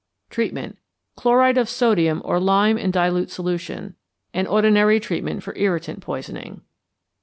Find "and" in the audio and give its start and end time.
4.33-4.47